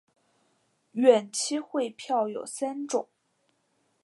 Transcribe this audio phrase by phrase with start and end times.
[0.95, 3.07] 远期汇票有三种。